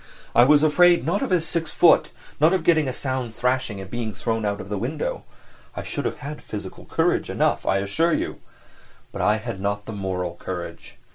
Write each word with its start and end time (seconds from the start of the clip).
I 0.33 0.45
was 0.45 0.63
afraid 0.63 1.05
not 1.05 1.21
of 1.21 1.29
his 1.29 1.47
six 1.47 1.69
foot, 1.69 2.09
not 2.39 2.53
of 2.53 2.63
getting 2.63 2.87
a 2.87 2.91
sound 2.91 3.35
thrashing 3.35 3.79
and 3.79 3.87
being 3.87 4.15
thrown 4.15 4.45
out 4.47 4.59
of 4.59 4.67
the 4.67 4.79
window; 4.79 5.25
I 5.77 5.83
should 5.83 6.05
have 6.05 6.17
had 6.25 6.41
physical 6.41 6.85
courage 6.85 7.29
enough, 7.29 7.67
I 7.67 7.77
assure 7.77 8.11
you; 8.15 8.41
but 9.11 9.21
I 9.21 9.35
had 9.35 9.61
not 9.61 9.85
the 9.85 9.93
moral 9.93 10.37
courage. 10.37 10.97